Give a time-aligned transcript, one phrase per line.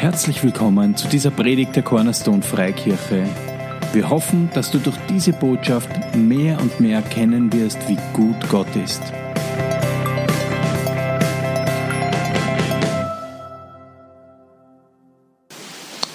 [0.00, 3.24] Herzlich willkommen zu dieser Predigt der Cornerstone Freikirche.
[3.92, 8.68] Wir hoffen, dass du durch diese Botschaft mehr und mehr erkennen wirst, wie gut Gott
[8.76, 9.02] ist.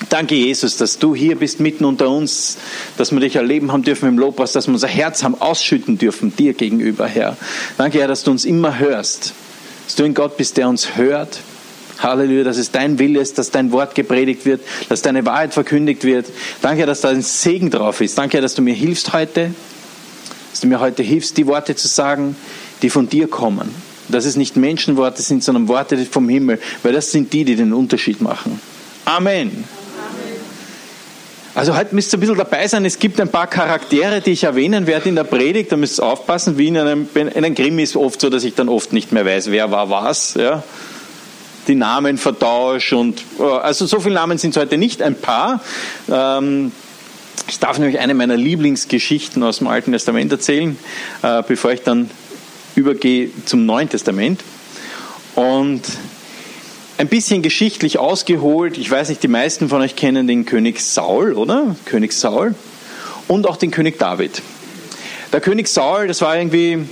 [0.09, 2.59] Danke, Jesus, dass du hier bist mitten unter uns,
[2.95, 6.33] dass wir dich erleben haben dürfen im Lobpreis, dass wir unser Herz haben ausschütten dürfen
[6.33, 7.35] dir gegenüber, Herr.
[7.77, 9.33] Danke, Herr, dass du uns immer hörst,
[9.83, 11.41] dass du ein Gott bist, der uns hört.
[12.03, 16.03] Halleluja, dass es dein Wille ist, dass dein Wort gepredigt wird, dass deine Wahrheit verkündigt
[16.03, 16.27] wird.
[16.61, 18.17] Danke, dass da ein Segen drauf ist.
[18.17, 19.53] Danke, dass du mir hilfst heute,
[20.51, 22.35] dass du mir heute hilfst, die Worte zu sagen,
[22.81, 23.73] die von dir kommen.
[24.09, 27.73] Dass es nicht Menschenworte sind, sondern Worte vom Himmel, weil das sind die, die den
[27.73, 28.59] Unterschied machen.
[29.05, 29.63] Amen.
[31.55, 32.83] Also heute müsst ihr ein bisschen dabei sein.
[32.83, 35.71] Es gibt ein paar Charaktere, die ich erwähnen werde in der Predigt.
[35.71, 36.57] Da müsst ihr aufpassen.
[36.57, 39.23] Wie in einem, in einem Krimi ist oft so, dass ich dann oft nicht mehr
[39.23, 40.33] weiß, wer war was.
[40.33, 40.63] Ja.
[41.67, 45.01] Die Namen vertausche und äh, also so viele Namen sind es heute nicht.
[45.01, 45.61] Ein paar.
[46.11, 46.71] Ähm,
[47.47, 50.77] ich darf nämlich eine meiner Lieblingsgeschichten aus dem Alten Testament erzählen,
[51.21, 52.09] äh, bevor ich dann
[52.75, 54.41] übergehe zum Neuen Testament.
[55.35, 55.81] Und
[56.97, 58.77] ein bisschen geschichtlich ausgeholt.
[58.77, 61.75] Ich weiß nicht, die meisten von euch kennen den König Saul, oder?
[61.85, 62.55] König Saul.
[63.27, 64.41] Und auch den König David.
[65.31, 66.85] Der König Saul, das war irgendwie,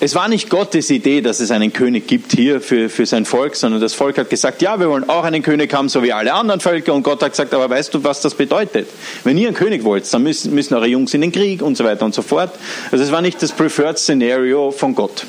[0.00, 3.56] es war nicht Gottes Idee, dass es einen König gibt hier für, für sein Volk,
[3.56, 6.32] sondern das Volk hat gesagt, ja, wir wollen auch einen König haben, so wie alle
[6.34, 6.92] anderen Völker.
[6.92, 8.88] Und Gott hat gesagt, aber weißt du, was das bedeutet?
[9.22, 11.84] Wenn ihr einen König wollt, dann müssen, müssen eure Jungs in den Krieg und so
[11.84, 12.50] weiter und so fort.
[12.90, 15.24] Also es war nicht das Preferred Scenario von Gott.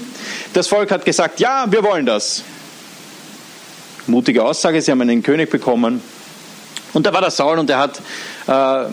[0.54, 2.44] Das Volk hat gesagt, ja, wir wollen das
[4.08, 6.02] mutige Aussage, sie haben einen König bekommen.
[6.94, 8.02] Und da war der Saul und er hat
[8.48, 8.90] äh,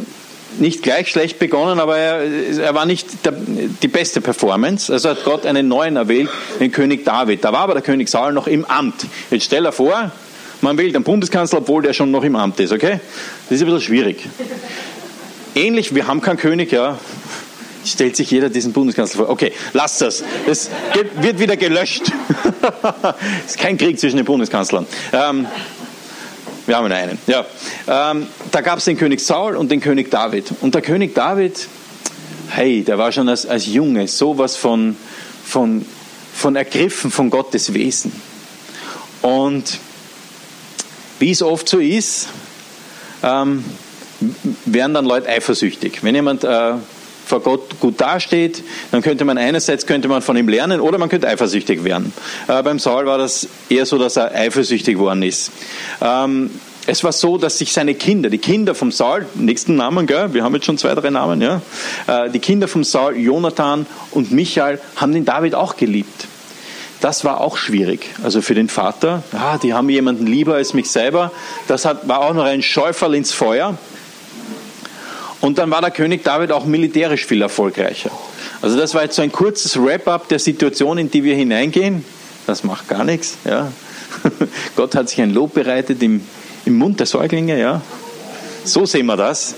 [0.58, 4.92] nicht gleich schlecht begonnen, aber er, er war nicht der, die beste Performance.
[4.92, 7.44] Also hat Gott einen neuen erwählt, den König David.
[7.44, 9.06] Da war aber der König Saul noch im Amt.
[9.30, 10.10] Jetzt stell dir vor,
[10.60, 13.00] man wählt einen Bundeskanzler, obwohl der schon noch im Amt ist, okay?
[13.48, 14.28] Das ist ein bisschen schwierig.
[15.54, 16.98] Ähnlich, wir haben keinen König, ja,
[17.84, 19.30] stellt sich jeder diesen Bundeskanzler vor.
[19.30, 20.22] Okay, lasst das.
[20.46, 20.70] Das
[21.20, 22.04] wird wieder gelöscht.
[23.44, 24.86] Es ist kein Krieg zwischen den Bundeskanzlern.
[25.12, 25.46] Ähm,
[26.72, 27.18] wir haben einen.
[27.26, 27.44] Ja.
[27.86, 30.52] Ähm, da gab es den König Saul und den König David.
[30.62, 31.68] Und der König David,
[32.48, 34.96] hey, der war schon als, als Junge sowas von,
[35.44, 35.84] von,
[36.32, 38.12] von ergriffen von Gottes Wesen.
[39.20, 39.78] Und
[41.18, 42.28] wie es oft so ist,
[43.22, 43.64] ähm,
[44.64, 46.02] werden dann Leute eifersüchtig.
[46.02, 46.72] Wenn jemand äh,
[47.32, 51.08] vor Gott gut dasteht, dann könnte man einerseits könnte man von ihm lernen oder man
[51.08, 52.12] könnte eifersüchtig werden.
[52.46, 55.50] Äh, beim Saul war das eher so, dass er eifersüchtig worden ist.
[56.02, 56.50] Ähm,
[56.86, 60.34] es war so, dass sich seine Kinder, die Kinder vom Saul, nächsten Namen, gell?
[60.34, 61.62] wir haben jetzt schon zwei, drei Namen, ja?
[62.06, 66.26] Äh, die Kinder vom Saul, Jonathan und Michael, haben den David auch geliebt.
[67.00, 68.10] Das war auch schwierig.
[68.22, 71.32] Also für den Vater, ah, die haben jemanden lieber als mich selber.
[71.66, 73.78] Das hat, war auch noch ein Schäuferl ins Feuer.
[75.42, 78.12] Und dann war der König David auch militärisch viel erfolgreicher.
[78.62, 82.04] Also das war jetzt so ein kurzes Wrap-up der Situation, in die wir hineingehen.
[82.46, 83.36] Das macht gar nichts.
[83.44, 83.72] Ja.
[84.76, 86.24] Gott hat sich ein Lob bereitet im,
[86.64, 87.58] im Mund der Säuglinge.
[87.58, 87.82] Ja.
[88.64, 89.56] So sehen wir das.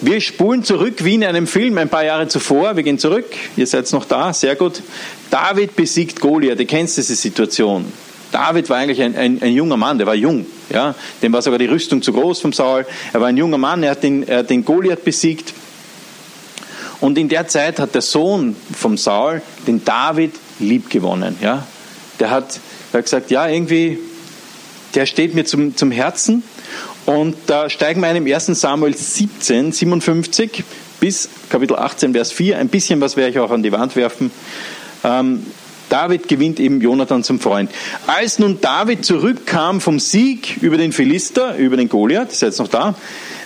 [0.00, 2.74] Wir spulen zurück wie in einem Film ein paar Jahre zuvor.
[2.74, 3.26] Wir gehen zurück.
[3.56, 4.32] Ihr seid noch da.
[4.32, 4.82] Sehr gut.
[5.30, 6.58] David besiegt Goliath.
[6.58, 7.92] Ihr kennt diese Situation.
[8.32, 10.46] David war eigentlich ein, ein, ein, junger Mann, der war jung.
[10.70, 10.94] Ja?
[11.22, 12.86] Dem war sogar die Rüstung zu groß vom Saul.
[13.12, 15.54] Er war ein junger Mann, er hat den, er hat den Goliath besiegt.
[17.00, 21.36] Und in der Zeit hat der Sohn vom Saul den David liebgewonnen.
[21.40, 21.66] Ja?
[22.20, 22.60] Der hat,
[22.92, 23.98] der hat gesagt, ja, irgendwie,
[24.94, 26.42] der steht mir zum, zum Herzen.
[27.06, 28.46] Und da steigen wir ein im 1.
[28.46, 30.64] Samuel 17, 57
[31.00, 32.58] bis Kapitel 18, Vers 4.
[32.58, 34.30] Ein bisschen was werde ich auch an die Wand werfen.
[35.04, 35.46] Ähm,
[35.88, 37.70] David gewinnt eben Jonathan zum Freund.
[38.06, 42.58] Als nun David zurückkam vom Sieg über den Philister, über den Goliath, ist er jetzt
[42.58, 42.94] noch da,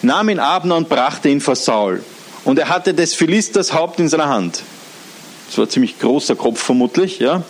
[0.02, 2.02] nahm ihn Abner und brachte ihn vor Saul.
[2.44, 4.62] Und er hatte des Philisters Haupt in seiner Hand.
[5.46, 7.42] Das war ein ziemlich großer Kopf vermutlich, ja,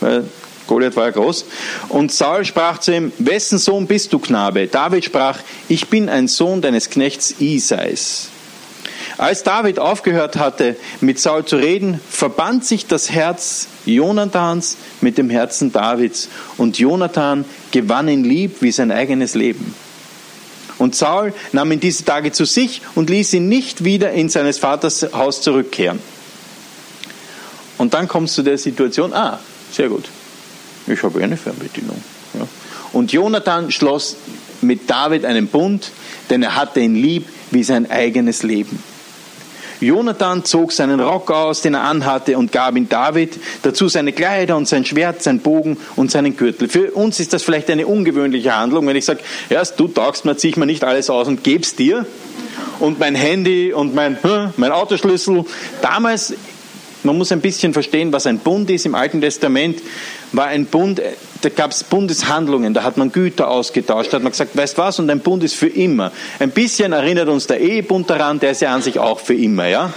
[0.00, 0.24] weil
[0.66, 1.46] Goliath war ja groß.
[1.88, 4.66] Und Saul sprach zu ihm, wessen Sohn bist du, Knabe?
[4.66, 5.38] David sprach,
[5.68, 8.28] ich bin ein Sohn deines Knechts Isais.
[9.18, 15.30] Als David aufgehört hatte, mit Saul zu reden, verband sich das Herz Jonathans mit dem
[15.30, 16.28] Herzen Davids
[16.58, 19.74] und Jonathan gewann ihn lieb wie sein eigenes Leben.
[20.76, 24.58] Und Saul nahm ihn diese Tage zu sich und ließ ihn nicht wieder in seines
[24.58, 25.98] Vaters Haus zurückkehren.
[27.78, 29.38] Und dann kommst du der Situation, ah,
[29.72, 30.04] sehr gut,
[30.86, 32.02] ich habe eine Fernbedienung.
[32.34, 32.46] Ja.
[32.92, 34.16] Und Jonathan schloss
[34.60, 35.90] mit David einen Bund,
[36.28, 38.82] denn er hatte ihn lieb wie sein eigenes Leben.
[39.80, 44.56] Jonathan zog seinen Rock aus, den er anhatte, und gab ihn David, dazu seine Kleider
[44.56, 46.68] und sein Schwert, sein Bogen und seinen Gürtel.
[46.68, 50.36] Für uns ist das vielleicht eine ungewöhnliche Handlung, wenn ich sage, erst du taugst mir,
[50.36, 52.06] zieh ich mir nicht alles aus und geb's dir.
[52.80, 54.18] Und mein Handy und mein,
[54.56, 55.44] mein Autoschlüssel.
[55.80, 56.34] Damals
[57.06, 58.84] man muss ein bisschen verstehen, was ein Bund ist.
[58.84, 59.80] Im Alten Testament
[60.32, 61.00] war ein Bund,
[61.40, 64.98] da gab es Bundeshandlungen, da hat man Güter ausgetauscht, da hat man gesagt, weißt was,
[64.98, 66.12] und ein Bund ist für immer.
[66.38, 69.66] Ein bisschen erinnert uns der Ehebund daran, der ist ja an sich auch für immer,
[69.68, 69.92] ja.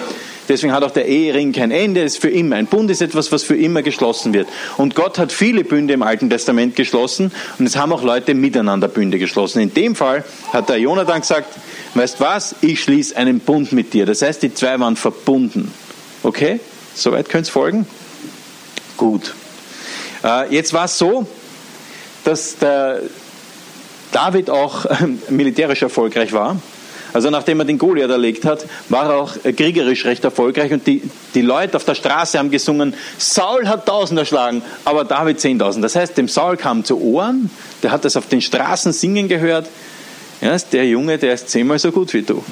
[0.50, 2.56] Deswegen hat auch der Ehering kein Ende, ist für immer.
[2.56, 4.47] Ein Bund ist etwas, was für immer geschlossen wird.
[4.77, 8.88] Und Gott hat viele Bünde im Alten Testament geschlossen und es haben auch Leute miteinander
[8.88, 9.59] Bünde geschlossen.
[9.59, 11.53] In dem Fall hat der Jonathan gesagt,
[11.94, 14.07] weißt was, ich schließe einen Bund mit dir.
[14.07, 15.71] Das heißt, die zwei waren verbunden.
[16.23, 16.59] Okay?
[17.00, 17.88] Soweit könnt ihr folgen?
[18.98, 19.34] Gut.
[20.24, 21.25] Äh, jetzt war es so,
[22.25, 23.01] dass der
[24.12, 24.86] David auch
[25.30, 26.57] militärisch erfolgreich war.
[27.13, 31.01] Also nachdem er den Goliath erlegt hat, war er auch kriegerisch recht erfolgreich und die,
[31.34, 35.84] die Leute auf der Straße haben gesungen, Saul hat tausend erschlagen, aber David zehntausend.
[35.84, 37.50] Das heißt, dem Saul kam zu Ohren,
[37.81, 39.68] der hat das auf den Straßen singen gehört.
[40.42, 42.44] Ja, der Junge, der ist zehnmal so gut wie du.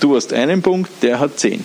[0.00, 1.64] Du hast einen Punkt, der hat zehn.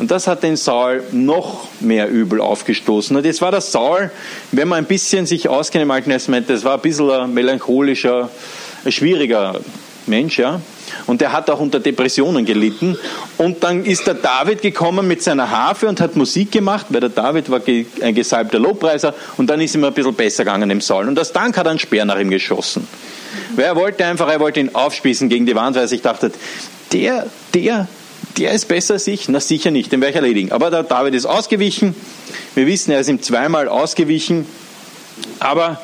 [0.00, 3.14] Und das hat den Saul noch mehr übel aufgestoßen.
[3.14, 4.10] Und jetzt war der Saul,
[4.50, 8.30] wenn man ein bisschen sich auskennt im Alten Testament, das war ein bisschen ein melancholischer,
[8.82, 9.60] ein schwieriger
[10.06, 10.62] Mensch, ja.
[11.06, 12.96] Und der hat auch unter Depressionen gelitten.
[13.36, 17.10] Und dann ist der David gekommen mit seiner Harfe und hat Musik gemacht, weil der
[17.10, 17.60] David war
[18.00, 21.08] ein gesalbter Lobpreiser und dann ist ihm ein bisschen besser gegangen im Saul.
[21.08, 22.88] Und das Dank hat ein Speer nach ihm geschossen.
[23.54, 26.32] Weil er wollte einfach, er wollte ihn aufspießen gegen die Wand, weil er sich dachte,
[26.90, 27.86] der, der
[28.36, 29.28] der ist besser als ich?
[29.28, 30.52] Na sicher nicht, den werde ich erledigen.
[30.52, 31.94] Aber der David ist ausgewichen.
[32.54, 34.46] Wir wissen, er ist ihm zweimal ausgewichen.
[35.38, 35.80] Aber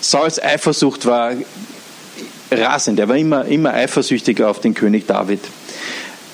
[0.00, 1.32] Sauls Eifersucht war
[2.50, 2.98] rasend.
[2.98, 5.40] Er war immer, immer eifersüchtiger auf den König David.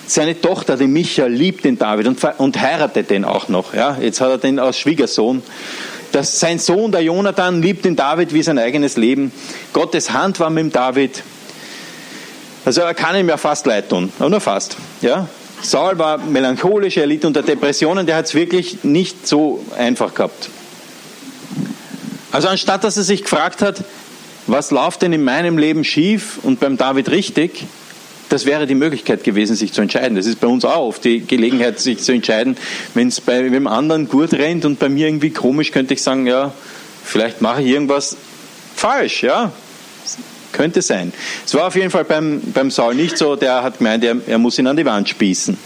[0.06, 3.72] Seine Tochter, die Micha, liebt den David und, und heiratet den auch noch.
[3.74, 5.42] Ja, jetzt hat er den als Schwiegersohn.
[6.12, 9.32] Das, sein Sohn, der Jonathan, liebt den David wie sein eigenes Leben.
[9.72, 11.22] Gottes Hand war mit dem David.
[12.64, 14.76] Also er kann ihm ja fast leid tun, aber nur fast.
[15.00, 15.28] Ja?
[15.64, 20.50] Saul war melancholisch, er litt unter Depressionen, der hat es wirklich nicht so einfach gehabt.
[22.32, 23.84] Also anstatt dass er sich gefragt hat,
[24.46, 27.64] was läuft denn in meinem Leben schief und beim David richtig,
[28.28, 30.16] das wäre die Möglichkeit gewesen, sich zu entscheiden.
[30.16, 32.56] Das ist bei uns auch oft die Gelegenheit, sich zu entscheiden.
[32.94, 36.26] Wenn es bei dem anderen gut rennt und bei mir irgendwie komisch, könnte ich sagen,
[36.26, 36.52] ja,
[37.04, 38.16] vielleicht mache ich irgendwas
[38.74, 39.52] falsch, ja.
[40.54, 41.12] Könnte sein.
[41.44, 44.38] Es war auf jeden Fall beim, beim Saul nicht so, der hat gemeint, er, er
[44.38, 45.58] muss ihn an die Wand spießen.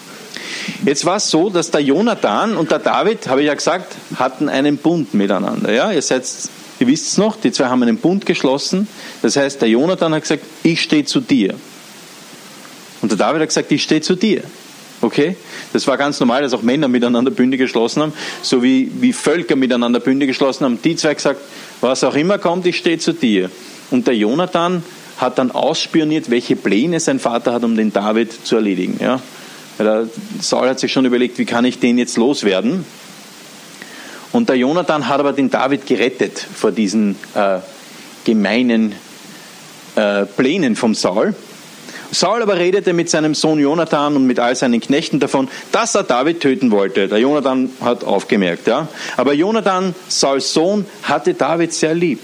[0.84, 4.48] Jetzt war es so, dass der Jonathan und der David, habe ich ja gesagt, hatten
[4.48, 5.70] einen Bund miteinander.
[5.70, 5.92] Ja?
[5.92, 6.02] Ihr,
[6.80, 8.88] ihr wisst es noch, die zwei haben einen Bund geschlossen.
[9.20, 11.54] Das heißt, der Jonathan hat gesagt, ich stehe zu dir.
[13.02, 14.42] Und der David hat gesagt, ich stehe zu dir.
[15.02, 15.36] Okay?
[15.74, 19.54] Das war ganz normal, dass auch Männer miteinander Bünde geschlossen haben, so wie, wie Völker
[19.54, 20.80] miteinander Bünde geschlossen haben.
[20.82, 21.40] Die zwei gesagt,
[21.82, 23.50] was auch immer kommt, ich stehe zu dir.
[23.90, 24.82] Und der Jonathan
[25.18, 28.98] hat dann ausspioniert, welche Pläne sein Vater hat, um den David zu erledigen.
[29.00, 29.20] Ja?
[29.78, 30.08] Der
[30.40, 32.84] Saul hat sich schon überlegt, wie kann ich den jetzt loswerden?
[34.32, 37.58] Und der Jonathan hat aber den David gerettet vor diesen äh,
[38.24, 38.94] gemeinen
[39.96, 41.34] äh, Plänen vom Saul.
[42.10, 46.04] Saul aber redete mit seinem Sohn Jonathan und mit all seinen Knechten davon, dass er
[46.04, 47.08] David töten wollte.
[47.08, 48.88] Der Jonathan hat aufgemerkt, ja.
[49.16, 52.20] Aber Jonathan, Sauls Sohn, hatte David sehr lieb.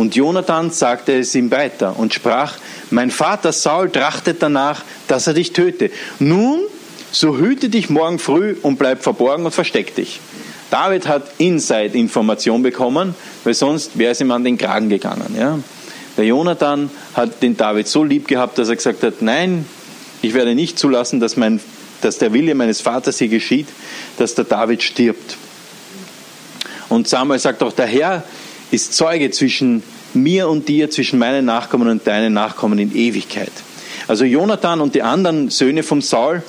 [0.00, 2.54] Und Jonathan sagte es ihm weiter und sprach,
[2.90, 5.90] mein Vater Saul trachtet danach, dass er dich töte.
[6.18, 6.60] Nun,
[7.12, 10.20] so hüte dich morgen früh und bleib verborgen und versteck dich.
[10.70, 13.14] David hat Inside-Information bekommen,
[13.44, 15.36] weil sonst wäre es ihm an den Kragen gegangen.
[15.38, 15.58] Ja?
[16.16, 19.66] Der Jonathan hat den David so lieb gehabt, dass er gesagt hat, nein,
[20.22, 21.60] ich werde nicht zulassen, dass, mein,
[22.00, 23.68] dass der Wille meines Vaters hier geschieht,
[24.16, 25.36] dass der David stirbt.
[26.88, 28.24] Und Samuel sagt auch, der Herr
[28.70, 29.82] ist Zeuge zwischen
[30.14, 33.52] mir und dir, zwischen meinen Nachkommen und deinen Nachkommen in Ewigkeit.
[34.08, 36.42] Also Jonathan und die anderen Söhne vom Saul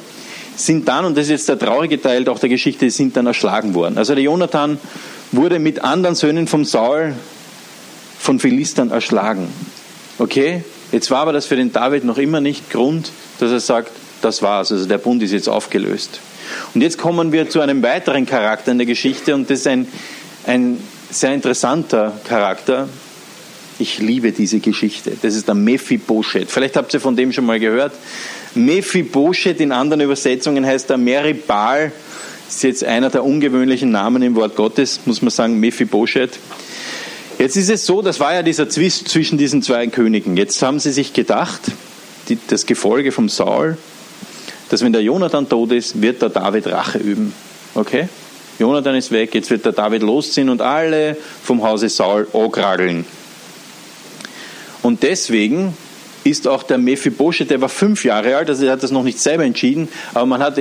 [0.56, 3.74] sind dann, und das ist jetzt der traurige Teil auch der Geschichte, sind dann erschlagen
[3.74, 3.98] worden.
[3.98, 4.78] Also der Jonathan
[5.32, 7.16] wurde mit anderen Söhnen vom Saul
[8.20, 9.48] von Philistern erschlagen.
[10.20, 10.64] Okay?
[10.92, 14.42] Jetzt war aber das für den David noch immer nicht Grund, dass er sagt, das
[14.42, 14.72] war's.
[14.72, 16.20] Also der Bund ist jetzt aufgelöst.
[16.74, 19.88] Und jetzt kommen wir zu einem weiteren Charakter in der Geschichte und das ist ein,
[20.46, 20.78] ein
[21.12, 22.88] sehr interessanter Charakter.
[23.80, 25.14] Ich liebe diese Geschichte.
[25.22, 26.50] Das ist der Mephibosheth.
[26.50, 27.94] Vielleicht habt ihr von dem schon mal gehört.
[28.54, 31.92] Mephibosheth in anderen Übersetzungen heißt der Meribal.
[32.48, 36.38] Ist jetzt einer der ungewöhnlichen Namen im Wort Gottes, muss man sagen, Mephibosheth.
[37.40, 40.38] Jetzt ist es so, das war ja dieser Zwist zwischen diesen zwei Königen.
[40.38, 41.62] Jetzt haben sie sich gedacht,
[42.30, 43.78] die, das Gefolge vom Saul,
[44.70, 47.34] dass wenn der Jonathan tot ist, wird der David Rache üben.
[47.74, 48.10] Okay?
[48.62, 53.06] Jonathan ist weg, jetzt wird der David losziehen und alle vom Hause Saul ankrageln.
[54.84, 55.76] Und deswegen
[56.24, 59.20] ist auch der Mephibosheth, der war fünf Jahre alt, also er hat das noch nicht
[59.20, 60.60] selber entschieden, aber man hat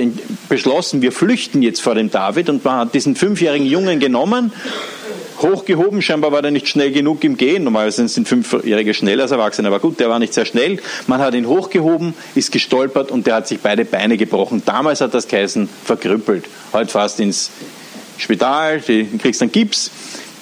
[0.49, 4.51] beschlossen, wir flüchten jetzt vor dem David und man hat diesen fünfjährigen Jungen genommen,
[5.39, 9.67] hochgehoben, scheinbar war der nicht schnell genug im Gehen, normalerweise sind Fünfjährige schneller als Erwachsene,
[9.67, 13.35] aber gut, der war nicht sehr schnell, man hat ihn hochgehoben, ist gestolpert und der
[13.35, 14.63] hat sich beide Beine gebrochen.
[14.65, 17.51] Damals hat das geheißen verkrüppelt, heute fast ins
[18.21, 19.91] Spital, du kriegst dann Gips.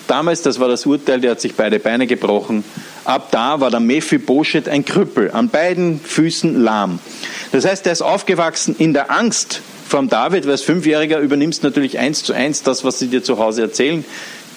[0.07, 2.63] Damals, das war das Urteil, der hat sich beide Beine gebrochen.
[3.05, 7.00] Ab da war der Mephibosheth ein Krüppel, an beiden Füßen lahm.
[7.51, 12.00] Das heißt, er ist aufgewachsen in der Angst vom David, weil als Fünfjähriger übernimmst natürlich
[12.00, 14.03] eins zu eins das, was sie dir zu Hause erzählen.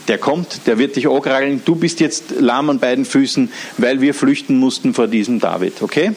[0.09, 4.15] Der kommt, der wird dich ankrageln, du bist jetzt lahm an beiden Füßen, weil wir
[4.15, 6.13] flüchten mussten vor diesem David, okay?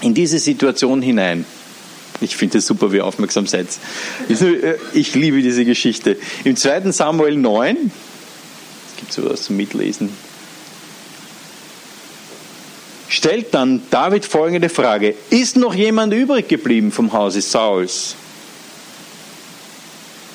[0.00, 1.44] In diese Situation hinein.
[2.20, 3.66] Ich finde es super, wie ihr aufmerksam seid.
[4.28, 6.16] Äh, ich liebe diese Geschichte.
[6.44, 6.92] Im 2.
[6.92, 7.90] Samuel 9,
[8.96, 10.10] gibt es sowas zum Mitlesen,
[13.08, 15.14] stellt dann David folgende Frage.
[15.30, 18.16] Ist noch jemand übrig geblieben vom Hause Sauls,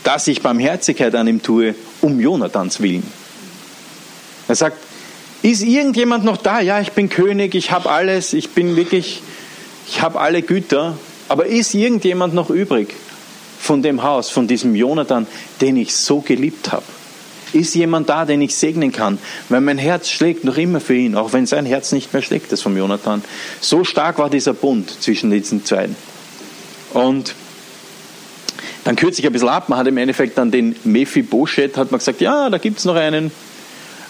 [0.03, 3.09] dass ich Barmherzigkeit an ihm tue, um Jonathans willen?
[4.47, 4.77] Er sagt,
[5.41, 6.59] ist irgendjemand noch da?
[6.59, 9.21] Ja, ich bin König, ich habe alles, ich bin wirklich,
[9.87, 10.97] ich habe alle Güter.
[11.29, 12.93] Aber ist irgendjemand noch übrig
[13.59, 15.27] von dem Haus, von diesem Jonathan,
[15.61, 16.85] den ich so geliebt habe?
[17.53, 19.17] Ist jemand da, den ich segnen kann?
[19.47, 22.51] Weil mein Herz schlägt noch immer für ihn, auch wenn sein Herz nicht mehr schlägt,
[22.51, 23.23] das vom Jonathan.
[23.59, 25.89] So stark war dieser Bund zwischen diesen zwei.
[26.93, 27.33] Und
[28.83, 29.69] dann kürze ich ein bisschen ab.
[29.69, 32.95] Man hat im Endeffekt dann den Mephibosheth, hat man gesagt, ja, da gibt es noch
[32.95, 33.31] einen,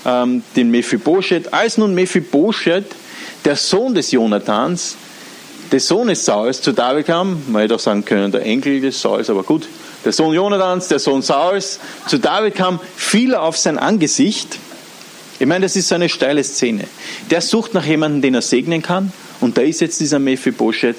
[0.05, 1.53] ähm, den Mephibosheth.
[1.53, 2.95] Als nun Mephibosheth,
[3.45, 4.95] der Sohn des Jonathans,
[5.71, 9.29] des Sohnes Sauls zu David kam, man hätte auch sagen können, der Enkel des Sauls,
[9.29, 9.67] aber gut,
[10.03, 14.57] der Sohn Jonathans, der Sohn Sauls, zu David kam, fiel auf sein Angesicht.
[15.39, 16.85] Ich meine, das ist so eine steile Szene.
[17.29, 19.11] Der sucht nach jemandem, den er segnen kann,
[19.41, 20.97] und da ist jetzt dieser Mephibosheth.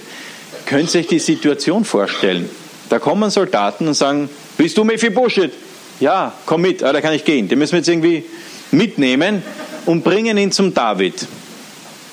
[0.67, 2.49] Könnt ihr euch die Situation vorstellen?
[2.89, 5.53] Da kommen Soldaten und sagen, bist du Mephibosheth?
[6.01, 7.49] Ja, komm mit, ah, da kann ich gehen.
[7.49, 8.25] Den müssen wir jetzt irgendwie
[8.71, 9.43] mitnehmen
[9.85, 11.27] und bringen ihn zum David.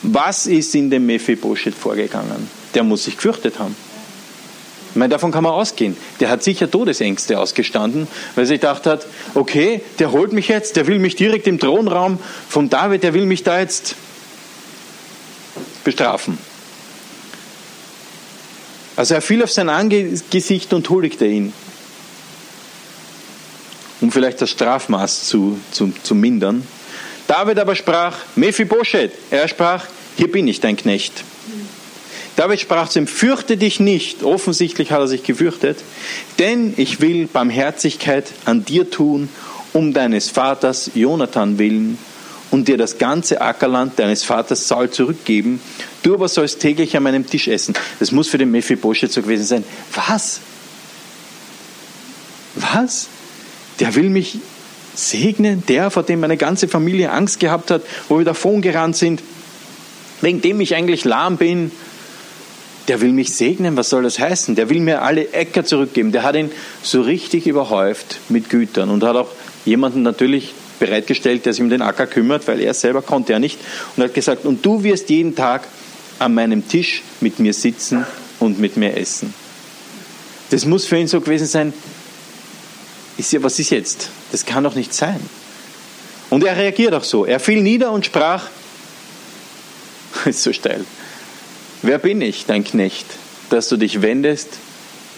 [0.03, 2.49] Was ist in dem Mephibosheth vorgegangen?
[2.73, 3.75] Der muss sich gefürchtet haben.
[4.91, 5.95] Ich meine, davon kann man ausgehen.
[6.19, 10.87] Der hat sicher Todesängste ausgestanden, weil sich gedacht hat, okay, der holt mich jetzt, der
[10.87, 13.95] will mich direkt im Thronraum von David, der will mich da jetzt
[15.83, 16.37] bestrafen.
[18.95, 21.53] Also er fiel auf sein Angesicht und huldigte ihn,
[24.01, 26.67] um vielleicht das Strafmaß zu, zu, zu mindern.
[27.27, 31.23] David aber sprach, Mephibosheth, er sprach, hier bin ich dein Knecht.
[32.37, 35.79] David sprach zu ihm, fürchte dich nicht, offensichtlich hat er sich gefürchtet,
[36.39, 39.27] denn ich will Barmherzigkeit an dir tun,
[39.73, 41.97] um deines Vaters Jonathan willen
[42.51, 45.59] und dir das ganze Ackerland deines Vaters Saul zurückgeben.
[46.03, 47.73] Du aber sollst täglich an meinem Tisch essen.
[47.99, 49.63] Das muss für den Mephibosheth so gewesen sein.
[49.93, 50.39] Was?
[52.55, 53.07] Was?
[53.79, 54.37] Der will mich
[54.97, 59.21] segnen, der, vor dem meine ganze Familie Angst gehabt hat, wo wir davon gerannt sind,
[60.21, 61.71] wegen dem ich eigentlich lahm bin,
[62.87, 64.55] der will mich segnen, was soll das heißen?
[64.55, 66.11] Der will mir alle Äcker zurückgeben.
[66.11, 66.51] Der hat ihn
[66.81, 69.27] so richtig überhäuft mit Gütern und hat auch
[69.65, 73.59] jemanden natürlich bereitgestellt, der sich um den Acker kümmert, weil er selber konnte ja nicht.
[73.95, 75.67] Und hat gesagt, und du wirst jeden Tag
[76.19, 78.05] an meinem Tisch mit mir sitzen
[78.39, 79.33] und mit mir essen.
[80.49, 81.73] Das muss für ihn so gewesen sein,
[83.17, 84.09] ist ja, was ist jetzt?
[84.31, 85.19] Das kann doch nicht sein.
[86.29, 87.25] Und er reagiert auch so.
[87.25, 88.47] Er fiel nieder und sprach,
[90.25, 90.85] ist so steil,
[91.81, 93.05] wer bin ich, dein Knecht,
[93.49, 94.49] dass du dich wendest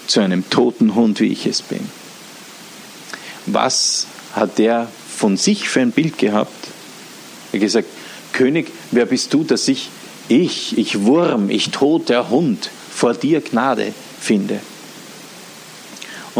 [0.08, 1.90] zu einem toten Hund, wie ich es bin?
[3.46, 6.68] Was hat der von sich für ein Bild gehabt?
[7.52, 7.88] Er hat gesagt,
[8.34, 9.90] König, wer bist du, dass ich,
[10.28, 14.60] ich, ich Wurm, ich toter Hund, vor dir Gnade finde?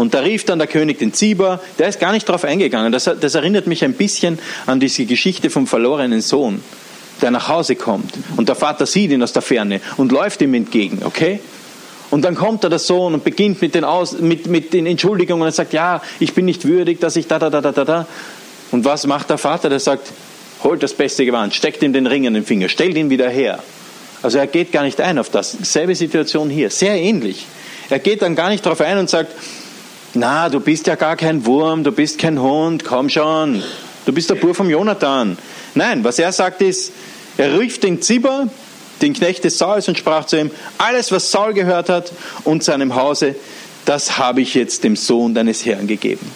[0.00, 2.90] Und da rief dann der König den Ziba, der ist gar nicht darauf eingegangen.
[2.90, 6.62] Das, das erinnert mich ein bisschen an diese Geschichte vom verlorenen Sohn,
[7.20, 10.54] der nach Hause kommt und der Vater sieht ihn aus der Ferne und läuft ihm
[10.54, 11.40] entgegen, okay?
[12.10, 15.46] Und dann kommt da der Sohn und beginnt mit den, Aus, mit, mit den Entschuldigungen
[15.46, 18.06] und sagt, ja, ich bin nicht würdig, dass ich da, da, da, da, da, da.
[18.70, 19.68] Und was macht der Vater?
[19.68, 20.10] Der sagt,
[20.64, 23.62] holt das beste Gewand, steckt ihm den Ring in den Finger, stellt ihn wieder her.
[24.22, 25.52] Also er geht gar nicht ein auf das.
[25.62, 27.46] Selbe Situation hier, sehr ähnlich.
[27.90, 29.32] Er geht dann gar nicht darauf ein und sagt,
[30.14, 33.62] na, du bist ja gar kein Wurm, du bist kein Hund, komm schon,
[34.06, 35.38] du bist der Bur vom Jonathan.
[35.74, 36.92] Nein, was er sagt ist,
[37.36, 38.48] er rief den Zibber
[39.00, 42.12] den Knecht des Sauls und sprach zu ihm, alles, was Saul gehört hat
[42.44, 43.34] und seinem Hause,
[43.84, 46.30] das habe ich jetzt dem Sohn deines Herrn gegeben.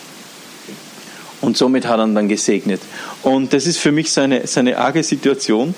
[1.41, 2.81] Und somit hat er ihn dann gesegnet.
[3.23, 5.75] Und das ist für mich so eine, so eine arge Situation,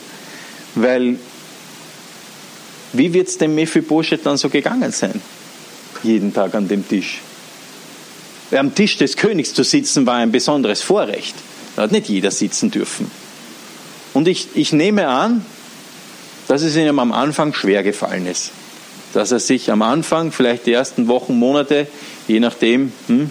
[0.77, 1.19] weil
[2.93, 5.21] wie wird es dem Mephibosheth dann so gegangen sein?
[6.03, 7.21] Jeden Tag an dem Tisch.
[8.53, 11.35] Am Tisch des Königs zu sitzen war ein besonderes Vorrecht.
[11.75, 13.11] Da hat nicht jeder sitzen dürfen.
[14.15, 15.45] Und ich, ich nehme an,
[16.49, 18.53] dass es ihm am Anfang schwer gefallen ist.
[19.13, 21.87] Dass er sich am Anfang, vielleicht die ersten Wochen, Monate,
[22.29, 23.31] je nachdem, hm,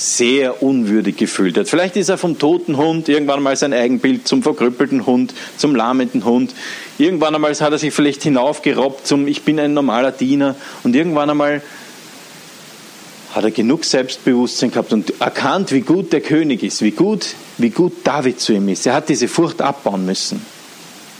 [0.00, 1.68] sehr unwürdig gefühlt hat.
[1.68, 6.24] Vielleicht ist er vom toten Hund irgendwann mal sein Eigenbild zum verkrüppelten Hund, zum lahmenden
[6.24, 6.54] Hund.
[6.98, 10.56] Irgendwann einmal hat er sich vielleicht hinaufgerobbt zum Ich bin ein normaler Diener.
[10.84, 11.60] Und irgendwann einmal
[13.34, 17.70] hat er genug Selbstbewusstsein gehabt und erkannt, wie gut der König ist, wie gut, wie
[17.70, 18.86] gut David zu ihm ist.
[18.86, 20.44] Er hat diese Furcht abbauen müssen.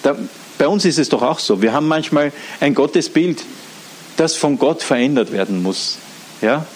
[0.03, 0.17] Da,
[0.59, 1.63] bei uns ist es doch auch so.
[1.63, 3.43] Wir haben manchmal ein Gottesbild,
[4.17, 5.99] das von Gott verändert werden muss.
[6.43, 6.67] Ja?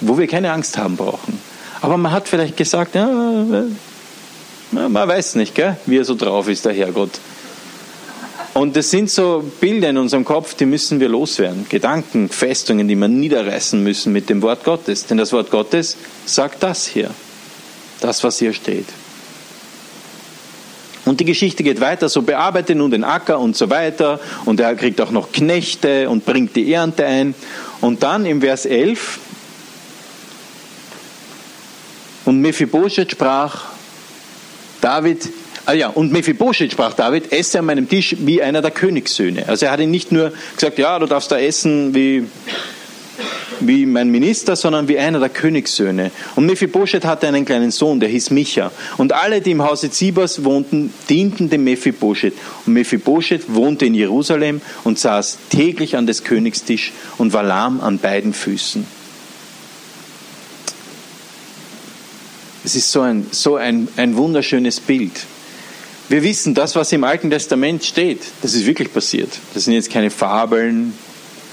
[0.00, 1.38] Wo wir keine Angst haben brauchen.
[1.80, 3.08] Aber man hat vielleicht gesagt, ja,
[4.72, 7.12] man weiß nicht, gell, wie er so drauf ist, der Herrgott.
[8.52, 11.66] Und das sind so Bilder in unserem Kopf, die müssen wir loswerden.
[11.68, 15.06] Gedanken, Festungen, die wir niederreißen müssen mit dem Wort Gottes.
[15.06, 17.10] Denn das Wort Gottes sagt das hier.
[18.00, 18.86] Das, was hier steht.
[21.04, 24.20] Und die Geschichte geht weiter, so bearbeite nun den Acker und so weiter.
[24.44, 27.34] Und er kriegt auch noch Knechte und bringt die Ernte ein.
[27.80, 29.18] Und dann im Vers 11,
[32.26, 33.64] und Mephibosheth sprach,
[34.80, 35.28] David,
[35.66, 39.48] ah ja, und Mephibosheth sprach David, esse an meinem Tisch wie einer der Königssöhne.
[39.48, 42.26] Also er hat ihn nicht nur gesagt, ja, du darfst da essen wie
[43.60, 46.10] wie mein Minister, sondern wie einer der Königssöhne.
[46.36, 48.70] Und Mephibosheth hatte einen kleinen Sohn, der hieß Micha.
[48.96, 52.34] Und alle, die im Hause Zibas wohnten, dienten dem Mephibosheth.
[52.66, 57.98] Und Mephibosheth wohnte in Jerusalem und saß täglich an des Königstisch und war lahm an
[57.98, 58.86] beiden Füßen.
[62.64, 65.12] Es ist so ein, so ein, ein wunderschönes Bild.
[66.10, 69.30] Wir wissen, das, was im Alten Testament steht, das ist wirklich passiert.
[69.54, 70.92] Das sind jetzt keine Fabeln,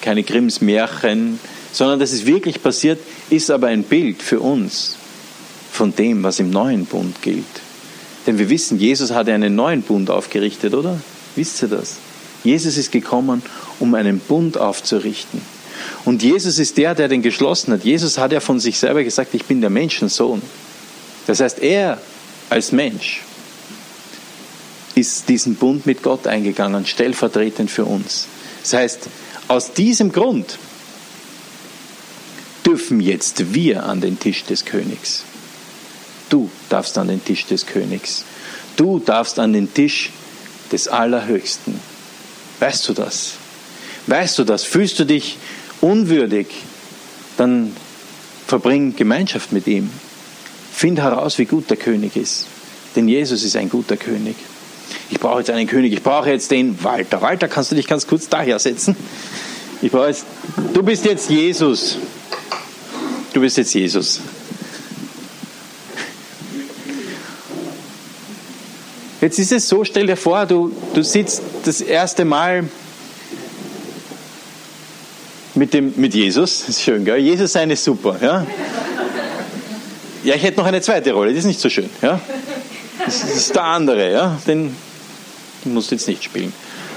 [0.02, 1.40] keine Grimms Märchen,
[1.72, 4.96] sondern das ist wirklich passiert, ist aber ein Bild für uns
[5.72, 7.46] von dem, was im neuen Bund gilt.
[8.26, 11.00] Denn wir wissen, Jesus hatte einen neuen Bund aufgerichtet, oder?
[11.36, 11.98] Wisst ihr das?
[12.44, 13.44] Jesus ist gekommen,
[13.80, 15.40] um einen Bund aufzurichten.
[16.04, 17.84] Und Jesus ist der, der den geschlossen hat.
[17.84, 20.42] Jesus hat ja von sich selber gesagt, ich bin der Menschensohn.
[21.28, 22.02] Das heißt, er
[22.50, 23.22] als Mensch
[24.98, 28.26] ist diesen Bund mit Gott eingegangen, stellvertretend für uns.
[28.64, 29.00] Das heißt,
[29.48, 30.58] aus diesem Grund
[32.66, 35.22] dürfen jetzt wir an den Tisch des Königs.
[36.30, 38.26] Du darfst an den Tisch des Königs.
[38.76, 40.12] Du darfst an den Tisch
[40.72, 41.80] des Allerhöchsten.
[42.60, 43.34] Weißt du das?
[44.08, 44.64] Weißt du das?
[44.64, 45.38] Fühlst du dich
[45.80, 46.48] unwürdig?
[47.38, 47.76] Dann
[48.48, 49.92] verbring Gemeinschaft mit ihm.
[50.74, 52.48] Find heraus, wie gut der König ist.
[52.96, 54.36] Denn Jesus ist ein guter König.
[55.10, 55.94] Ich brauche jetzt einen König.
[55.94, 57.22] Ich brauche jetzt den Walter.
[57.22, 58.96] Walter, kannst du dich ganz kurz daher setzen?
[59.82, 60.26] Ich brauche jetzt,
[60.74, 61.98] du bist jetzt Jesus
[63.38, 64.20] du bist jetzt Jesus.
[69.22, 72.68] Jetzt ist es so, stell dir vor, du, du sitzt das erste Mal
[75.54, 77.18] mit, dem, mit Jesus, das ist schön, gell?
[77.18, 78.48] Jesus sein ist super, ja?
[80.24, 82.20] Ja, ich hätte noch eine zweite Rolle, die ist nicht so schön, ja?
[83.06, 84.40] Das, ist der andere, ja?
[84.48, 84.76] Den
[85.66, 86.54] musst du jetzt nicht spielen.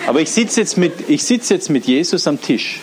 [0.06, 2.80] Aber ich sitze jetzt, mit, sitz jetzt mit Jesus am Tisch.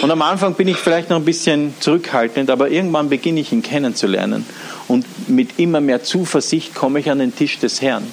[0.00, 3.62] Und am Anfang bin ich vielleicht noch ein bisschen zurückhaltend, aber irgendwann beginne ich ihn
[3.62, 4.46] kennenzulernen.
[4.88, 8.06] Und mit immer mehr Zuversicht komme ich an den Tisch des Herrn.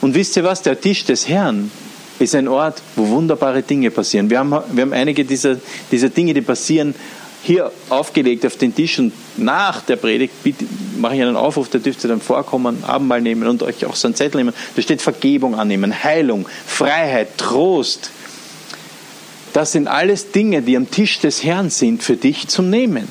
[0.00, 0.62] Und wisst ihr was?
[0.62, 1.70] Der Tisch des Herrn
[2.18, 4.30] ist ein Ort, wo wunderbare Dinge passieren.
[4.30, 5.56] Wir haben, wir haben einige dieser,
[5.90, 6.94] dieser Dinge, die passieren,
[7.44, 10.34] hier aufgelegt auf den Tisch und nach der Predigt
[10.98, 14.08] mache ich einen Aufruf, da dürft ihr dann vorkommen, Abendmahl nehmen und euch auch so
[14.08, 14.54] einen Zettel nehmen.
[14.74, 18.10] Da steht Vergebung annehmen, Heilung, Freiheit, Trost,
[19.54, 23.06] das sind alles Dinge, die am Tisch des Herrn sind für dich zum Nehmen.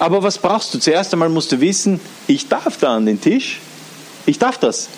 [0.00, 0.80] Aber was brauchst du?
[0.80, 3.60] Zuerst einmal musst du wissen, ich darf da an den Tisch.
[4.26, 4.88] Ich darf das,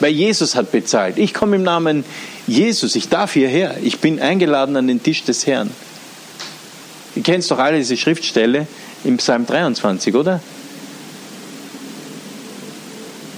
[0.00, 1.16] weil Jesus hat bezahlt.
[1.16, 2.04] Ich komme im Namen
[2.46, 3.78] Jesus, ich darf hierher.
[3.82, 5.70] Ich bin eingeladen an den Tisch des Herrn.
[7.16, 8.66] Ihr kennt doch alle diese Schriftstelle
[9.04, 10.40] im Psalm 23, oder?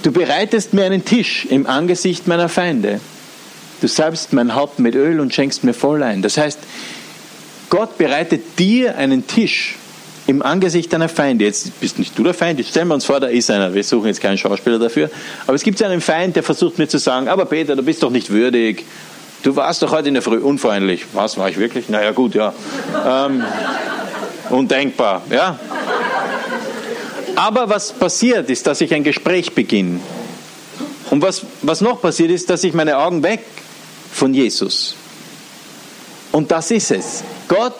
[0.03, 2.99] Du bereitest mir einen Tisch im Angesicht meiner Feinde.
[3.81, 6.21] Du salbst mein Haupt mit Öl und schenkst mir voll ein.
[6.21, 6.59] Das heißt,
[7.69, 9.75] Gott bereitet dir einen Tisch
[10.25, 11.45] im Angesicht deiner Feinde.
[11.45, 13.73] Jetzt bist nicht du der Feind, jetzt stellen wir uns vor, da ist einer.
[13.73, 15.09] Wir suchen jetzt keinen Schauspieler dafür.
[15.45, 18.09] Aber es gibt einen Feind, der versucht mir zu sagen, aber Peter, du bist doch
[18.09, 18.85] nicht würdig.
[19.47, 21.05] Du warst doch heute in der Früh unfreundlich.
[21.13, 21.87] Was war ich wirklich?
[21.87, 22.53] Naja, gut, ja.
[23.07, 23.41] Ähm,
[24.49, 25.57] undenkbar, ja.
[27.37, 30.01] Aber was passiert ist, dass ich ein Gespräch beginne.
[31.11, 33.39] Und was, was noch passiert ist, dass ich meine Augen weg
[34.11, 34.97] von Jesus.
[36.33, 37.23] Und das ist es.
[37.47, 37.79] Gott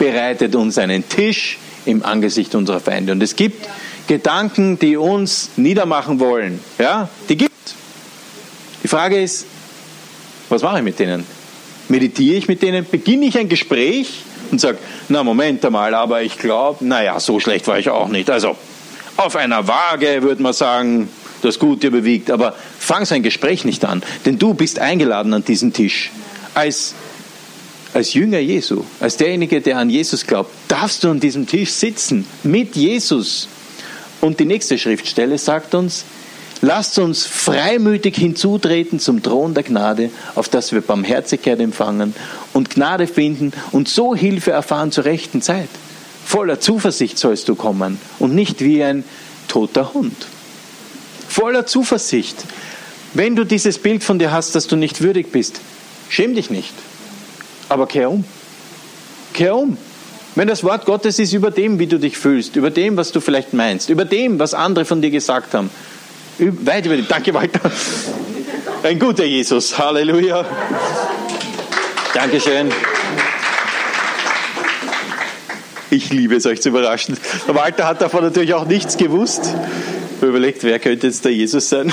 [0.00, 3.12] bereitet uns einen Tisch im Angesicht unserer Feinde.
[3.12, 3.68] Und es gibt
[4.08, 6.58] Gedanken, die uns niedermachen wollen.
[6.80, 7.54] Ja, die gibt.
[8.82, 9.46] Die Frage ist,
[10.54, 11.26] was mache ich mit denen?
[11.88, 12.86] Meditiere ich mit denen?
[12.88, 17.66] Beginne ich ein Gespräch und sage, na Moment einmal, aber ich glaube, naja, so schlecht
[17.66, 18.30] war ich auch nicht.
[18.30, 18.56] Also
[19.16, 21.08] auf einer Waage würde man sagen,
[21.42, 25.44] das Gute überwiegt, aber fang so ein Gespräch nicht an, denn du bist eingeladen an
[25.44, 26.10] diesen Tisch.
[26.54, 26.94] Als,
[27.92, 32.26] als Jünger Jesu, als derjenige, der an Jesus glaubt, darfst du an diesem Tisch sitzen
[32.44, 33.48] mit Jesus.
[34.20, 36.04] Und die nächste Schriftstelle sagt uns,
[36.60, 42.14] lasst uns freimütig hinzutreten zum Thron der Gnade, auf das wir Barmherzigkeit empfangen
[42.52, 45.68] und Gnade finden und so Hilfe erfahren zur rechten Zeit.
[46.24, 49.04] Voller Zuversicht sollst du kommen und nicht wie ein
[49.48, 50.16] toter Hund.
[51.28, 52.44] Voller Zuversicht.
[53.12, 55.60] Wenn du dieses Bild von dir hast, dass du nicht würdig bist,
[56.08, 56.72] schäm dich nicht.
[57.68, 58.24] Aber kehr um.
[59.32, 59.76] Kehr um.
[60.34, 63.20] Wenn das Wort Gottes ist über dem, wie du dich fühlst, über dem, was du
[63.20, 65.70] vielleicht meinst, über dem, was andere von dir gesagt haben,
[66.38, 67.06] weit über dem.
[67.08, 67.70] Danke, Walter.
[68.82, 69.78] Ein guter Jesus.
[69.78, 70.44] Halleluja.
[72.12, 72.70] Dankeschön.
[75.90, 77.16] Ich liebe es, euch zu überraschen.
[77.46, 79.54] Walter hat davon natürlich auch nichts gewusst.
[80.20, 81.92] Überlegt, wer könnte jetzt der Jesus sein?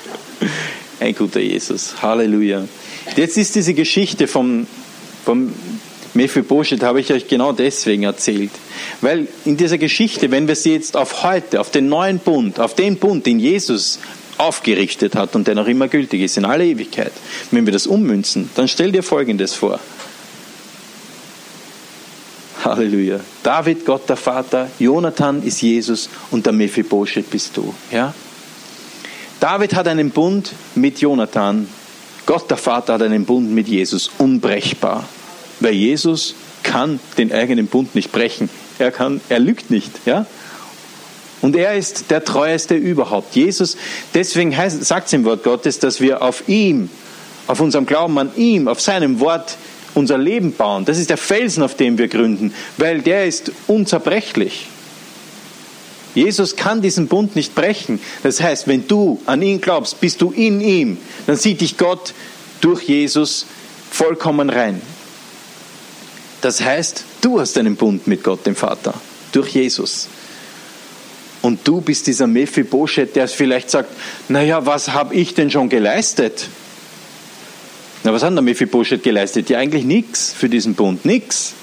[1.00, 2.02] Ein guter Jesus.
[2.02, 2.66] Halleluja.
[3.16, 4.66] Jetzt ist diese Geschichte vom,
[5.24, 5.52] vom
[6.20, 8.50] Mephibosheth habe ich euch genau deswegen erzählt.
[9.00, 12.74] Weil in dieser Geschichte, wenn wir sie jetzt auf heute, auf den neuen Bund, auf
[12.74, 13.98] den Bund, den Jesus
[14.36, 17.12] aufgerichtet hat und der noch immer gültig ist in aller Ewigkeit,
[17.50, 19.80] wenn wir das ummünzen, dann stell dir Folgendes vor.
[22.62, 23.20] Halleluja.
[23.42, 27.74] David, Gott der Vater, Jonathan ist Jesus und der Mephibosheth bist du.
[27.90, 28.12] Ja?
[29.40, 31.66] David hat einen Bund mit Jonathan.
[32.26, 35.08] Gott der Vater hat einen Bund mit Jesus, unbrechbar.
[35.60, 38.48] Weil Jesus kann den eigenen Bund nicht brechen.
[38.78, 39.90] Er, kann, er lügt nicht.
[40.06, 40.26] Ja?
[41.42, 43.34] Und er ist der treueste überhaupt.
[43.34, 43.76] Jesus,
[44.14, 46.90] deswegen sagt es im Wort Gottes, dass wir auf ihm,
[47.46, 49.56] auf unserem Glauben an ihm, auf seinem Wort
[49.94, 50.84] unser Leben bauen.
[50.84, 54.66] Das ist der Felsen, auf dem wir gründen, weil der ist unzerbrechlich.
[56.14, 58.00] Jesus kann diesen Bund nicht brechen.
[58.22, 62.14] Das heißt, wenn du an ihn glaubst, bist du in ihm, dann sieht dich Gott
[62.60, 63.46] durch Jesus
[63.90, 64.80] vollkommen rein.
[66.40, 68.94] Das heißt, du hast einen Bund mit Gott, dem Vater,
[69.32, 70.08] durch Jesus.
[71.42, 73.90] Und du bist dieser Mephibosheth, der vielleicht sagt,
[74.28, 76.48] naja, was habe ich denn schon geleistet?
[78.04, 79.50] Na, was hat der Mephibosheth geleistet?
[79.50, 81.54] Ja, eigentlich nichts für diesen Bund, nichts.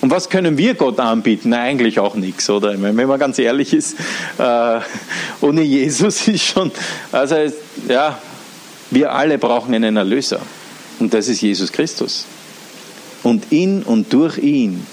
[0.00, 1.50] Und was können wir Gott anbieten?
[1.50, 2.80] Na, eigentlich auch nichts, oder?
[2.80, 3.96] Wenn man ganz ehrlich ist,
[4.38, 4.80] äh,
[5.40, 6.70] ohne Jesus ist schon,
[7.12, 7.36] also
[7.88, 8.18] ja,
[8.90, 10.40] wir alle brauchen einen Erlöser.
[10.98, 12.26] Und das ist Jesus Christus.
[13.26, 14.86] Und in und durch ihn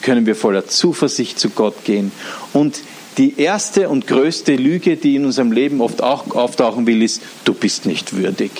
[0.00, 2.12] können wir voller Zuversicht zu Gott gehen.
[2.54, 2.80] Und
[3.18, 7.52] die erste und größte Lüge, die in unserem Leben oft auch auftauchen will, ist, du
[7.52, 8.52] bist nicht würdig.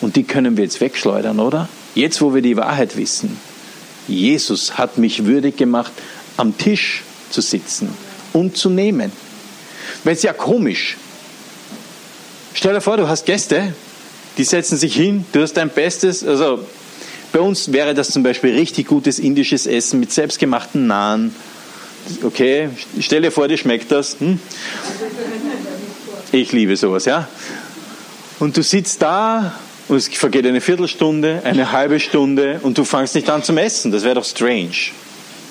[0.00, 1.68] Und die können wir jetzt wegschleudern, oder?
[1.94, 3.36] Jetzt, wo wir die Wahrheit wissen.
[4.08, 5.92] Jesus hat mich würdig gemacht,
[6.38, 7.90] am Tisch zu sitzen
[8.32, 9.12] und zu nehmen.
[10.04, 10.96] Weil es ja komisch.
[12.54, 13.74] Stell dir vor, du hast Gäste,
[14.38, 16.64] die setzen sich hin, du hast dein Bestes, also
[17.32, 21.34] bei uns wäre das zum Beispiel richtig gutes indisches Essen mit selbstgemachten Nahen.
[22.22, 22.68] Okay,
[23.00, 24.16] stell dir vor, dir schmeckt das.
[24.20, 24.38] Hm?
[26.32, 27.28] Ich liebe sowas, ja.
[28.38, 29.54] Und du sitzt da
[29.88, 33.92] und es vergeht eine Viertelstunde, eine halbe Stunde und du fangst nicht an zum Essen.
[33.92, 34.92] Das wäre doch strange.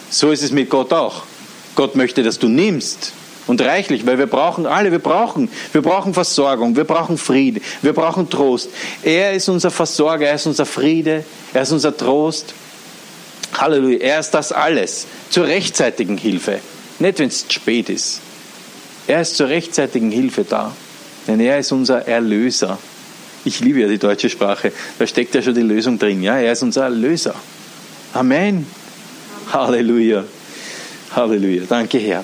[0.10, 1.24] So ist es mit Gott auch.
[1.76, 3.14] Gott möchte, dass du nimmst
[3.52, 7.92] und reichlich, weil wir brauchen alle, wir brauchen, wir brauchen Versorgung, wir brauchen Friede, wir
[7.92, 8.70] brauchen Trost.
[9.04, 12.54] Er ist unser Versorger, er ist unser Friede, er ist unser Trost.
[13.54, 16.60] Halleluja, er ist das alles zur rechtzeitigen Hilfe,
[17.00, 18.22] nicht wenn es spät ist.
[19.06, 20.74] Er ist zur rechtzeitigen Hilfe da,
[21.28, 22.78] denn er ist unser Erlöser.
[23.44, 26.24] Ich liebe ja die deutsche Sprache, da steckt ja schon die Lösung drin.
[26.24, 27.36] Ja, er ist unser Erlöser.
[28.14, 28.66] Amen.
[29.52, 30.24] Halleluja.
[31.14, 31.64] Halleluja.
[31.68, 32.24] Danke, Herr.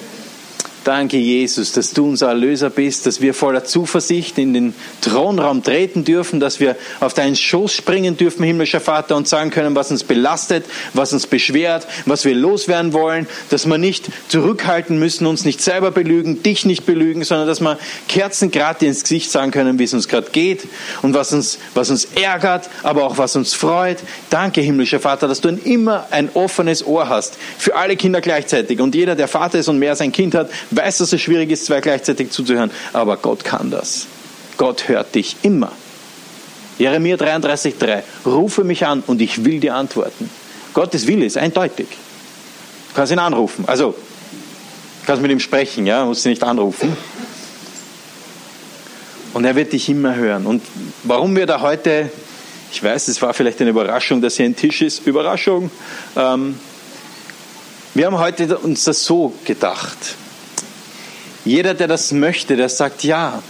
[0.88, 6.06] Danke, Jesus, dass du unser Erlöser bist, dass wir voller Zuversicht in den Thronraum treten
[6.06, 10.06] dürfen, dass wir auf deinen Schoß springen dürfen, himmlischer Vater, und sagen können, was uns
[10.06, 15.60] belastet, was uns beschwert, was wir loswerden wollen, dass wir nicht zurückhalten müssen, uns nicht
[15.60, 19.93] selber belügen, dich nicht belügen, sondern dass wir kerzengrad ins Gesicht sagen können, wie es
[19.93, 20.69] uns gerade geht
[21.02, 23.97] und was uns, was uns ärgert, aber auch was uns freut.
[24.30, 28.80] Danke, himmlischer Vater, dass du immer ein offenes Ohr hast für alle Kinder gleichzeitig.
[28.80, 31.66] Und jeder, der Vater ist und mehr sein Kind hat, weiß, dass es schwierig ist,
[31.66, 34.08] zwei gleichzeitig zuzuhören, aber Gott kann das.
[34.58, 35.72] Gott hört dich immer.
[36.78, 38.04] Jeremia 33,3.
[38.26, 40.30] Rufe mich an und ich will dir antworten.
[40.74, 41.88] Gottes Wille ist eindeutig.
[42.90, 43.66] Du kannst ihn anrufen.
[43.68, 46.96] Also, du kannst mit ihm sprechen, ja, musst ihn nicht anrufen.
[49.34, 50.46] Und er wird dich immer hören.
[50.46, 50.63] Und
[51.04, 52.12] warum wir da heute,
[52.72, 55.06] ich weiß, es war vielleicht eine Überraschung, dass hier ein Tisch ist.
[55.06, 55.72] Überraschung.
[56.16, 56.60] Ähm,
[57.94, 59.98] wir haben heute uns das so gedacht.
[61.48, 63.42] Jeder, der das möchte, der sagt, ja,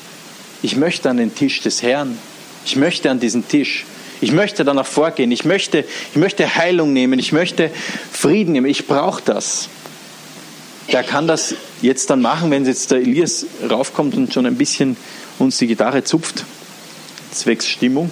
[0.62, 2.16] ich möchte an den Tisch des Herrn.
[2.64, 3.86] Ich möchte an diesen Tisch.
[4.22, 5.32] Ich möchte danach vorgehen.
[5.32, 7.18] Ich möchte, ich möchte Heilung nehmen.
[7.18, 7.72] Ich möchte
[8.12, 8.68] Frieden nehmen.
[8.68, 9.70] Ich brauche das.
[10.92, 14.96] Der kann das jetzt dann machen, wenn jetzt der Elias raufkommt und schon ein bisschen
[15.40, 16.46] uns die Gitarre zupft.
[17.32, 18.12] Zwecks Stimmung.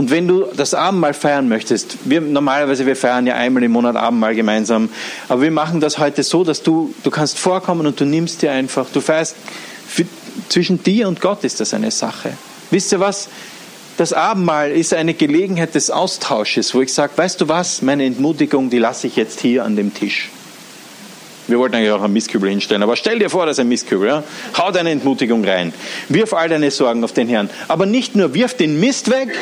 [0.00, 3.96] Und wenn du das Abendmahl feiern möchtest, wir normalerweise wir feiern ja einmal im Monat
[3.96, 4.88] Abendmahl gemeinsam,
[5.28, 8.50] aber wir machen das heute so, dass du du kannst vorkommen und du nimmst dir
[8.50, 9.36] einfach, du feierst
[9.86, 10.06] für,
[10.48, 12.32] zwischen dir und Gott ist das eine Sache.
[12.70, 13.28] Wisst ihr was?
[13.98, 18.70] Das Abendmahl ist eine Gelegenheit des Austausches, wo ich sage, weißt du was, meine Entmutigung,
[18.70, 20.30] die lasse ich jetzt hier an dem Tisch.
[21.50, 24.08] Wir wollten eigentlich auch einen Mistkübel hinstellen, aber stell dir vor, das ist ein Mistkübel.
[24.08, 24.24] Ja?
[24.56, 25.72] Hau deine Entmutigung rein.
[26.08, 27.50] Wirf all deine Sorgen auf den Herrn.
[27.66, 29.36] Aber nicht nur wirf den Mist weg,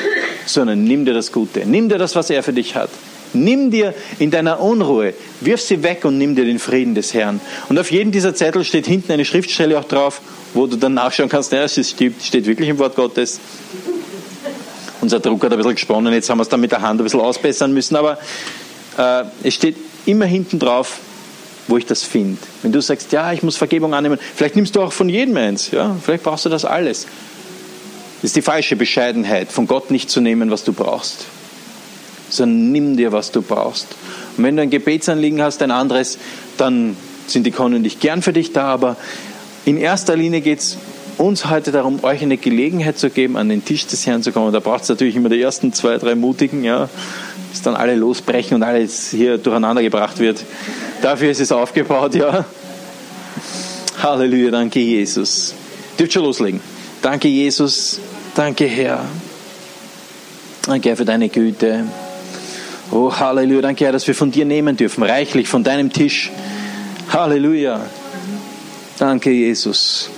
[0.48, 1.64] sondern nimm dir das Gute.
[1.66, 2.90] Nimm dir das, was er für dich hat.
[3.34, 7.40] Nimm dir in deiner Unruhe, wirf sie weg und nimm dir den Frieden des Herrn.
[7.68, 10.20] Und auf jedem dieser Zettel steht hinten eine Schriftstelle auch drauf,
[10.54, 13.38] wo du dann nachschauen kannst, ja, es steht, steht wirklich im Wort Gottes.
[15.00, 17.04] Unser Druck hat ein bisschen gesponnen, jetzt haben wir es dann mit der Hand ein
[17.04, 18.18] bisschen ausbessern müssen, aber
[18.96, 20.98] äh, es steht immer hinten drauf,
[21.68, 22.38] wo ich das finde.
[22.62, 25.70] Wenn du sagst, ja, ich muss Vergebung annehmen, vielleicht nimmst du auch von jedem eins,
[25.70, 27.06] ja, vielleicht brauchst du das alles.
[28.20, 31.26] Das ist die falsche Bescheidenheit, von Gott nicht zu nehmen, was du brauchst,
[32.28, 33.86] sondern nimm dir, was du brauchst.
[34.36, 36.18] Und wenn du ein Gebetsanliegen hast, ein anderes,
[36.56, 36.96] dann
[37.28, 38.96] sind die Konnen nicht gern für dich da, aber
[39.64, 40.78] in erster Linie geht es
[41.18, 44.52] uns heute darum, euch eine Gelegenheit zu geben, an den Tisch des Herrn zu kommen.
[44.52, 46.88] Da braucht es natürlich immer die ersten zwei, drei Mutigen, ja,
[47.50, 50.44] bis dann alle losbrechen und alles hier durcheinander gebracht wird.
[51.02, 52.44] Dafür ist es aufgebaut, ja.
[54.02, 55.54] Halleluja, danke Jesus.
[55.98, 56.60] Dürft schon loslegen.
[57.02, 58.00] Danke Jesus,
[58.38, 59.04] danke Herr.
[60.64, 61.84] Danke Herr für deine Güte.
[62.92, 66.30] Oh, Halleluja, danke Herr, dass wir von dir nehmen dürfen, reichlich von deinem Tisch.
[67.12, 67.80] Halleluja.
[68.98, 70.08] Danke Jesus.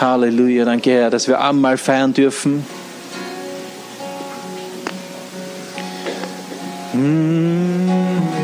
[0.00, 2.64] Halleluja, danke Herr, dass wir Abendmahl feiern dürfen.
[6.94, 8.43] Mm.